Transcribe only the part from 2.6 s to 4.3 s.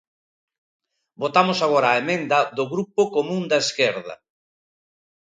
Grupo Común da Esquerda.